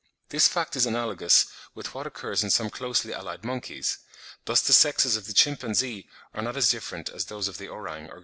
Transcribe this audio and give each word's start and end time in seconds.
This 0.29 0.47
fact 0.47 0.75
is 0.75 0.87
analogous 0.87 1.45
with 1.75 1.93
what 1.93 2.07
occurs 2.07 2.41
with 2.41 2.51
some 2.53 2.71
closely 2.71 3.13
allied 3.13 3.43
monkeys; 3.45 3.99
thus 4.45 4.59
the 4.63 4.73
sexes 4.73 5.15
of 5.15 5.27
the 5.27 5.33
chimpanzee 5.33 6.09
are 6.33 6.41
not 6.41 6.57
as 6.57 6.71
different 6.71 7.09
as 7.09 7.25
those 7.25 7.47
of 7.47 7.59
the 7.59 7.67
orang 7.67 8.05
or 8.05 8.15
gorilla. 8.15 8.19